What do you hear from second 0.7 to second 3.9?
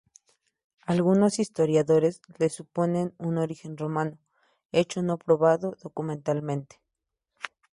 Algunos historiadores le suponen un origen